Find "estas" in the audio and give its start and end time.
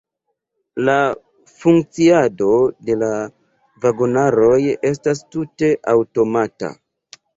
4.93-5.23